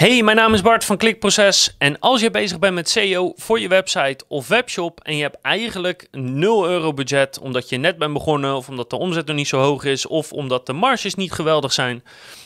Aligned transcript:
Hey, 0.00 0.22
mijn 0.22 0.36
naam 0.36 0.54
is 0.54 0.62
Bart 0.62 0.84
van 0.84 0.96
Klikproces 0.96 1.74
en 1.78 1.98
als 1.98 2.20
je 2.20 2.30
bezig 2.30 2.58
bent 2.58 2.74
met 2.74 2.88
SEO 2.88 3.32
voor 3.36 3.60
je 3.60 3.68
website 3.68 4.24
of 4.28 4.48
webshop 4.48 5.00
en 5.02 5.16
je 5.16 5.22
hebt 5.22 5.40
eigenlijk 5.42 6.08
0 6.10 6.68
euro 6.68 6.94
budget 6.94 7.38
omdat 7.38 7.68
je 7.68 7.76
net 7.76 7.98
bent 7.98 8.12
begonnen 8.12 8.56
of 8.56 8.68
omdat 8.68 8.90
de 8.90 8.96
omzet 8.96 9.26
nog 9.26 9.36
niet 9.36 9.48
zo 9.48 9.58
hoog 9.58 9.84
is 9.84 10.06
of 10.06 10.32
omdat 10.32 10.66
de 10.66 10.72
marges 10.72 11.14
niet 11.14 11.32
geweldig 11.32 11.72
zijn, 11.72 12.04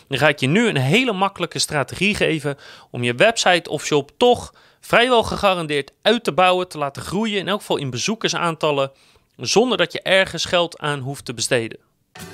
dan 0.08 0.18
ga 0.18 0.28
ik 0.28 0.40
je 0.40 0.46
nu 0.46 0.68
een 0.68 0.76
hele 0.76 1.12
makkelijke 1.12 1.58
strategie 1.58 2.14
geven 2.14 2.56
om 2.90 3.02
je 3.02 3.14
website 3.14 3.70
of 3.70 3.84
shop 3.84 4.10
toch 4.16 4.54
vrijwel 4.80 5.22
gegarandeerd 5.22 5.92
uit 6.02 6.24
te 6.24 6.32
bouwen, 6.32 6.68
te 6.68 6.78
laten 6.78 7.02
groeien, 7.02 7.38
in 7.38 7.48
elk 7.48 7.60
geval 7.60 7.76
in 7.76 7.90
bezoekersaantallen, 7.90 8.90
zonder 9.36 9.78
dat 9.78 9.92
je 9.92 10.02
ergens 10.02 10.44
geld 10.44 10.78
aan 10.78 11.00
hoeft 11.00 11.24
te 11.24 11.34
besteden. 11.34 11.78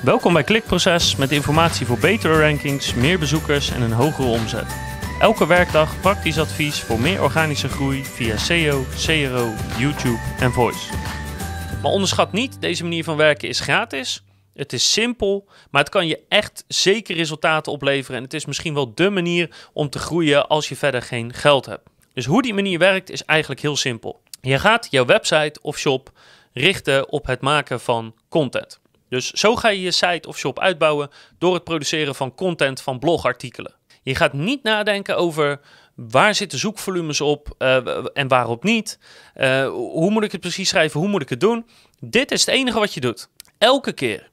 Welkom 0.03 0.33
bij 0.33 0.45
Klikproces 0.45 1.17
met 1.17 1.33
informatie 1.33 1.87
voor 1.87 1.99
betere 1.99 2.41
rankings, 2.41 2.95
meer 2.95 3.19
bezoekers 3.19 3.71
en 3.71 3.83
een 3.83 3.93
hogere 3.93 4.29
omzet. 4.29 4.99
Elke 5.21 5.47
werkdag 5.47 6.01
praktisch 6.01 6.39
advies 6.39 6.81
voor 6.81 7.01
meer 7.01 7.23
organische 7.23 7.69
groei 7.69 8.05
via 8.05 8.37
SEO, 8.37 8.85
CRO, 8.97 9.53
YouTube 9.79 10.19
en 10.39 10.53
Voice. 10.53 10.93
Maar 11.83 11.91
onderschat 11.91 12.33
niet, 12.33 12.61
deze 12.61 12.83
manier 12.83 13.05
van 13.05 13.17
werken 13.17 13.49
is 13.49 13.61
gratis. 13.61 14.25
Het 14.55 14.73
is 14.73 14.93
simpel, 14.93 15.49
maar 15.71 15.81
het 15.81 15.91
kan 15.91 16.07
je 16.07 16.21
echt 16.29 16.65
zeker 16.69 17.17
resultaten 17.17 17.73
opleveren. 17.73 18.17
En 18.17 18.23
het 18.23 18.35
is 18.35 18.45
misschien 18.45 18.75
wel 18.75 18.95
dé 18.95 19.11
manier 19.11 19.51
om 19.73 19.91
te 19.91 19.99
groeien 19.99 20.49
als 20.49 20.69
je 20.69 20.77
verder 20.77 21.03
geen 21.03 21.33
geld 21.33 21.67
hebt. 21.67 21.89
Dus 22.13 22.25
hoe 22.25 22.43
die 22.43 22.55
manier 22.55 22.79
werkt 22.79 23.11
is 23.11 23.25
eigenlijk 23.25 23.61
heel 23.61 23.77
simpel. 23.77 24.21
Je 24.41 24.59
gaat 24.59 24.89
jouw 24.91 25.05
website 25.05 25.59
of 25.63 25.79
shop 25.79 26.11
richten 26.53 27.13
op 27.13 27.27
het 27.27 27.41
maken 27.41 27.81
van 27.81 28.15
content. 28.29 28.81
Dus 29.09 29.31
zo 29.31 29.57
ga 29.57 29.69
je 29.69 29.81
je 29.81 29.91
site 29.91 30.29
of 30.29 30.39
shop 30.39 30.59
uitbouwen 30.59 31.11
door 31.39 31.55
het 31.55 31.65
produceren 31.65 32.15
van 32.15 32.35
content 32.35 32.81
van 32.81 32.99
blogartikelen. 32.99 33.79
Je 34.03 34.15
gaat 34.15 34.33
niet 34.33 34.63
nadenken 34.63 35.17
over 35.17 35.61
waar 35.95 36.35
zitten 36.35 36.59
zoekvolumes 36.59 37.21
op 37.21 37.55
uh, 37.59 38.07
en 38.13 38.29
waarop 38.29 38.65
niet. 38.65 38.99
Uh, 39.37 39.69
hoe 39.69 40.11
moet 40.11 40.23
ik 40.23 40.33
het 40.33 40.41
precies 40.41 40.69
schrijven? 40.69 41.01
Hoe 41.01 41.09
moet 41.09 41.23
ik 41.23 41.29
het 41.29 41.41
doen? 41.41 41.67
Dit 42.01 42.31
is 42.31 42.47
het 42.47 42.55
enige 42.55 42.79
wat 42.79 42.95
je 42.95 43.01
doet. 43.01 43.29
Elke 43.59 43.93
keer 43.93 44.31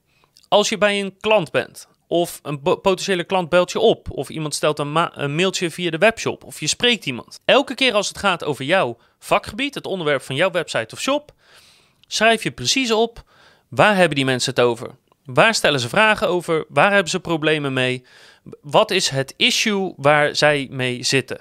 als 0.47 0.69
je 0.69 0.77
bij 0.77 0.99
een 0.99 1.17
klant 1.19 1.51
bent 1.51 1.87
of 2.07 2.39
een 2.43 2.61
potentiële 2.61 3.23
klant 3.23 3.49
belt 3.49 3.71
je 3.71 3.79
op 3.79 4.11
of 4.11 4.29
iemand 4.29 4.55
stelt 4.55 4.79
een, 4.79 5.21
een, 5.21 5.35
mailtje 5.35 5.71
via 5.71 5.89
de 5.89 5.97
webshop 5.97 6.43
of 6.43 6.59
je 6.59 6.67
spreekt 6.67 7.05
iemand. 7.05 7.39
Elke 7.45 7.75
keer 7.75 7.93
als 7.93 8.07
het 8.07 8.17
gaat 8.17 8.43
over 8.43 8.65
jouw 8.65 8.97
vakgebied, 9.19 9.73
het 9.73 9.85
onderwerp 9.85 10.21
van 10.21 10.35
jouw 10.35 10.51
website 10.51 10.95
of 10.95 11.01
shop, 11.01 11.31
schrijf 12.07 12.43
je 12.43 12.51
precies 12.51 12.91
op 12.91 13.23
waar 13.67 13.95
hebben 13.95 14.15
die 14.15 14.25
mensen 14.25 14.53
het 14.55 14.63
over? 14.63 14.95
Waar 15.25 15.53
stellen 15.53 15.79
ze 15.79 15.89
vragen 15.89 16.27
over? 16.27 16.65
Waar 16.69 16.91
hebben 16.91 17.11
ze 17.11 17.19
problemen 17.19 17.73
mee? 17.73 18.05
Wat 18.61 18.91
is 18.91 19.09
het 19.09 19.33
issue 19.37 19.93
waar 19.97 20.35
zij 20.35 20.67
mee 20.71 21.03
zitten? 21.03 21.39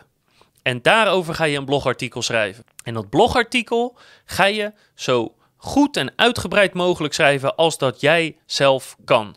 En 0.62 0.82
daarover 0.82 1.34
ga 1.34 1.44
je 1.44 1.58
een 1.58 1.64
blogartikel 1.64 2.22
schrijven. 2.22 2.64
En 2.82 2.94
dat 2.94 3.10
blogartikel 3.10 3.96
ga 4.24 4.44
je 4.44 4.72
zo 4.94 5.34
goed 5.56 5.96
en 5.96 6.12
uitgebreid 6.16 6.74
mogelijk 6.74 7.14
schrijven 7.14 7.56
als 7.56 7.78
dat 7.78 8.00
jij 8.00 8.36
zelf 8.46 8.96
kan. 9.04 9.36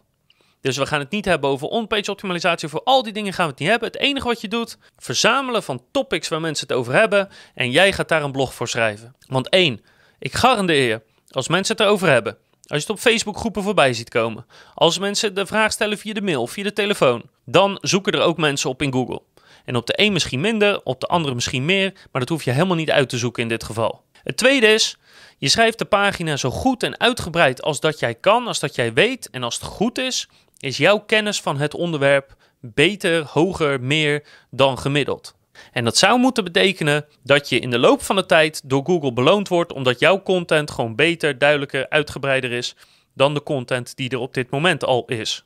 Dus 0.61 0.77
we 0.77 0.85
gaan 0.85 0.99
het 0.99 1.11
niet 1.11 1.25
hebben 1.25 1.49
over 1.49 1.67
on-page 1.67 2.11
optimalisatie. 2.11 2.67
Voor 2.67 2.83
al 2.83 3.03
die 3.03 3.13
dingen 3.13 3.33
gaan 3.33 3.45
we 3.45 3.51
het 3.51 3.59
niet 3.59 3.69
hebben. 3.69 3.87
Het 3.87 3.97
enige 3.97 4.27
wat 4.27 4.41
je 4.41 4.47
doet, 4.47 4.77
verzamelen 4.97 5.63
van 5.63 5.83
topics 5.91 6.27
waar 6.27 6.41
mensen 6.41 6.67
het 6.67 6.77
over 6.77 6.93
hebben. 6.93 7.29
En 7.53 7.71
jij 7.71 7.93
gaat 7.93 8.09
daar 8.09 8.23
een 8.23 8.31
blog 8.31 8.53
voor 8.53 8.67
schrijven. 8.67 9.15
Want 9.27 9.49
één, 9.49 9.81
ik 10.19 10.33
garandeer 10.33 10.87
je, 10.87 11.01
als 11.29 11.47
mensen 11.47 11.75
het 11.75 11.85
erover 11.85 12.09
hebben, 12.09 12.37
als 12.69 12.83
je 12.83 12.87
het 12.87 12.89
op 12.89 12.99
Facebook 12.99 13.37
groepen 13.37 13.63
voorbij 13.63 13.93
ziet 13.93 14.09
komen. 14.09 14.45
Als 14.73 14.99
mensen 14.99 15.33
de 15.33 15.45
vraag 15.45 15.71
stellen 15.71 15.97
via 15.97 16.13
de 16.13 16.21
mail, 16.21 16.47
via 16.47 16.63
de 16.63 16.73
telefoon. 16.73 17.21
Dan 17.45 17.77
zoeken 17.81 18.13
er 18.13 18.21
ook 18.21 18.37
mensen 18.37 18.69
op 18.69 18.81
in 18.81 18.91
Google. 18.91 19.21
En 19.65 19.75
op 19.75 19.85
de 19.85 19.93
een 19.95 20.13
misschien 20.13 20.41
minder, 20.41 20.81
op 20.83 20.99
de 20.99 21.07
andere 21.07 21.35
misschien 21.35 21.65
meer. 21.65 21.93
Maar 22.11 22.21
dat 22.21 22.29
hoef 22.29 22.43
je 22.43 22.51
helemaal 22.51 22.75
niet 22.75 22.91
uit 22.91 23.09
te 23.09 23.17
zoeken 23.17 23.43
in 23.43 23.49
dit 23.49 23.63
geval. 23.63 24.01
Het 24.23 24.37
tweede 24.37 24.67
is, 24.67 24.97
je 25.37 25.49
schrijft 25.49 25.77
de 25.77 25.85
pagina 25.85 26.37
zo 26.37 26.49
goed 26.49 26.83
en 26.83 26.99
uitgebreid 26.99 27.61
als 27.61 27.79
dat 27.79 27.99
jij 27.99 28.15
kan, 28.15 28.47
als 28.47 28.59
dat 28.59 28.75
jij 28.75 28.93
weet. 28.93 29.29
En 29.29 29.43
als 29.43 29.55
het 29.55 29.63
goed 29.63 29.97
is, 29.97 30.29
is 30.59 30.77
jouw 30.77 30.99
kennis 30.99 31.41
van 31.41 31.57
het 31.57 31.73
onderwerp 31.73 32.35
beter, 32.59 33.25
hoger, 33.25 33.81
meer 33.81 34.23
dan 34.49 34.79
gemiddeld. 34.79 35.37
En 35.71 35.83
dat 35.83 35.97
zou 35.97 36.19
moeten 36.19 36.43
betekenen 36.43 37.05
dat 37.23 37.49
je 37.49 37.59
in 37.59 37.69
de 37.69 37.79
loop 37.79 38.01
van 38.01 38.15
de 38.15 38.25
tijd 38.25 38.61
door 38.69 38.85
Google 38.85 39.13
beloond 39.13 39.47
wordt 39.47 39.73
omdat 39.73 39.99
jouw 39.99 40.23
content 40.23 40.71
gewoon 40.71 40.95
beter, 40.95 41.37
duidelijker, 41.37 41.89
uitgebreider 41.89 42.51
is 42.51 42.75
dan 43.13 43.33
de 43.33 43.43
content 43.43 43.95
die 43.95 44.09
er 44.09 44.19
op 44.19 44.33
dit 44.33 44.49
moment 44.49 44.83
al 44.83 45.05
is. 45.05 45.43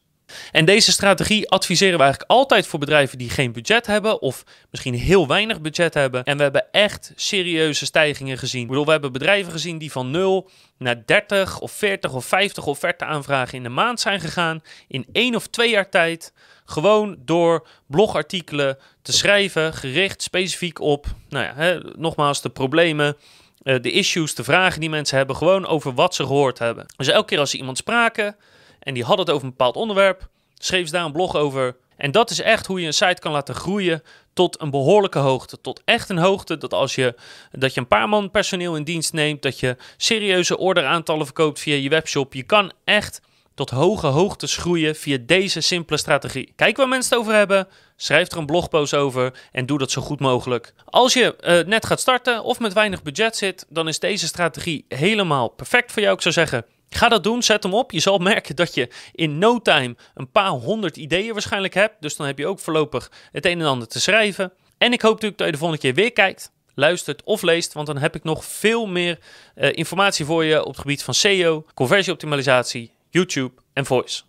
En 0.52 0.66
deze 0.66 0.92
strategie 0.92 1.50
adviseren 1.50 1.98
we 1.98 2.04
eigenlijk 2.04 2.32
altijd 2.32 2.68
voor 2.68 2.80
bedrijven 2.80 3.18
die 3.18 3.30
geen 3.30 3.52
budget 3.52 3.86
hebben 3.88 4.22
of 4.22 4.44
misschien 4.72 4.94
heel 4.94 5.28
weinig 5.28 5.62
budget 5.62 5.94
hebben. 5.94 6.24
En 6.24 6.38
we 6.38 6.44
hebben 6.44 6.72
echt 6.72 7.12
serieuze 7.16 7.86
stijgingen 7.86 8.38
gezien. 8.38 8.62
Ik 8.62 8.68
bedoel, 8.68 8.86
we 8.86 8.92
hebben 8.92 9.12
bedrijven 9.12 9.52
gezien 9.52 9.78
die 9.78 9.92
van 9.92 10.12
0 10.12 10.50
naar 10.78 11.06
30 11.06 11.60
of 11.60 11.72
40 11.72 12.14
of 12.14 12.26
50 12.26 12.66
offerte 12.66 13.06
aanvragen 13.06 13.58
in 13.58 13.64
de 13.64 13.70
maand 13.70 14.00
zijn 14.00 14.20
gegaan 14.20 14.62
in 14.88 15.06
één 15.12 15.36
of 15.36 15.48
twee 15.48 15.70
jaar 15.70 15.90
tijd. 15.90 16.34
Gewoon 16.66 17.18
door 17.20 17.68
blogartikelen 17.88 18.78
te 19.02 19.14
schrijven, 19.14 19.74
gericht 19.74 20.22
specifiek 20.22 20.80
op, 20.80 21.06
nou 21.30 21.46
ja, 21.46 21.54
hè, 21.56 21.80
nogmaals, 21.96 22.42
de 22.42 22.50
problemen, 22.50 23.18
uh, 23.64 23.82
de 23.82 23.92
issues, 23.92 24.36
de 24.36 24.44
vragen 24.44 24.80
die 24.80 24.90
mensen 24.90 25.18
hebben, 25.18 25.36
gewoon 25.36 25.68
over 25.68 25.94
wat 25.94 26.16
ze 26.16 26.26
gehoord 26.26 26.60
hebben. 26.60 26.86
Dus 26.98 27.08
elke 27.08 27.26
keer 27.26 27.40
als 27.40 27.50
ze 27.50 27.58
iemand 27.58 27.78
spraken 27.78 28.36
en 28.80 28.94
die 28.94 29.04
hadden 29.04 29.26
het 29.26 29.36
over 29.36 29.48
een 29.48 29.56
bepaald 29.58 29.76
onderwerp, 29.76 30.28
schreef 30.58 30.86
ze 30.86 30.92
daar 30.94 31.06
een 31.06 31.12
blog 31.12 31.36
over. 31.36 31.76
En 31.98 32.12
dat 32.12 32.30
is 32.30 32.42
echt 32.42 32.66
hoe 32.66 32.80
je 32.80 32.88
een 32.88 32.94
site 32.94 33.22
kan 33.22 33.32
laten 33.32 33.56
groeien 33.56 34.04
tot 34.34 34.62
een 34.62 34.70
behoorlijke 34.70 35.20
hoogte. 35.20 35.62
Tot 35.62 35.82
echt 35.86 36.10
een 36.10 36.18
hoogte 36.18 36.58
dat 36.58 36.74
als 36.74 36.96
je, 36.96 37.16
dat 37.52 37.74
je 37.74 37.80
een 37.80 37.88
paar 37.88 38.10
man 38.10 38.32
personeel 38.32 38.76
in 38.76 38.84
dienst 38.84 39.14
neemt, 39.14 39.42
dat 39.42 39.60
je 39.60 39.78
serieuze 39.98 40.58
orderaantallen 40.58 41.26
verkoopt 41.26 41.60
via 41.60 41.76
je 41.76 41.90
webshop. 41.90 42.34
Je 42.34 42.44
kan 42.44 42.72
echt 42.84 43.22
tot 43.56 43.70
hoge 43.70 44.08
hoogtes 44.08 44.58
groeien 44.58 44.96
via 44.96 45.18
deze 45.22 45.62
simpele 45.62 45.98
strategie. 45.98 46.54
Kijk 46.56 46.78
waar 46.78 46.88
mensen 46.88 47.10
het 47.10 47.20
over 47.20 47.34
hebben, 47.38 47.68
schrijf 47.96 48.32
er 48.32 48.38
een 48.38 48.46
blogpost 48.46 48.94
over 48.94 49.34
en 49.52 49.66
doe 49.66 49.78
dat 49.78 49.92
zo 49.92 50.02
goed 50.02 50.20
mogelijk. 50.20 50.74
Als 50.86 51.14
je 51.14 51.36
uh, 51.42 51.68
net 51.68 51.86
gaat 51.86 52.00
starten 52.00 52.44
of 52.44 52.60
met 52.60 52.74
weinig 52.74 53.04
budget 53.04 53.38
zit, 53.38 53.66
dan 53.70 53.88
is 53.88 54.00
deze 54.00 54.28
strategie 54.28 54.86
helemaal 54.88 55.48
perfect 55.48 55.92
voor 55.92 56.02
jou. 56.02 56.16
Ik 56.16 56.22
zou 56.22 56.34
zeggen, 56.34 56.66
Ga 56.96 57.10
dat 57.10 57.24
doen, 57.24 57.44
zet 57.44 57.64
hem 57.64 57.74
op. 57.74 57.92
Je 57.92 58.00
zal 58.00 58.18
merken 58.34 58.56
dat 58.56 58.74
je 58.74 58.90
in 59.12 59.38
no 59.38 59.60
time 59.60 59.96
een 60.14 60.32
paar 60.32 60.50
honderd 60.50 60.98
ideeën 60.98 61.34
waarschijnlijk 61.34 61.74
hebt. 61.74 61.96
Dus 62.00 62.16
dan 62.16 62.26
heb 62.26 62.38
je 62.38 62.48
ook 62.48 62.60
voorlopig 62.60 63.12
het 63.32 63.46
een 63.46 63.60
en 63.60 63.68
ander 63.68 63.88
te 63.88 64.02
schrijven. 64.02 64.54
En 64.78 64.94
ik 64.94 65.02
hoop 65.02 65.12
natuurlijk 65.12 65.38
dat 65.38 65.48
je 65.48 65.54
de 65.54 65.60
volgende 65.60 65.84
keer 65.84 65.94
weer 65.94 66.12
kijkt, 66.12 66.52
luistert 66.74 67.24
of 67.24 67.42
leest. 67.42 67.74
Want 67.74 67.88
dan 67.88 67.98
heb 67.98 68.16
ik 68.16 68.24
nog 68.24 68.46
veel 68.46 68.86
meer 68.86 69.20
uh, 69.56 69.70
informatie 69.74 70.26
voor 70.26 70.44
je 70.44 70.62
op 70.62 70.72
het 70.72 70.80
gebied 70.80 71.04
van 71.04 71.14
SEO, 71.14 71.66
conversieoptimalisatie, 71.74 72.92
YouTube 73.14 73.54
en 73.76 73.84
voice. 73.84 74.24